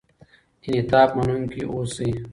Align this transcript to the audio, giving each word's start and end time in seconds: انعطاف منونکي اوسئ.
انعطاف 0.67 1.09
منونکي 1.17 1.61
اوسئ. 1.73 2.11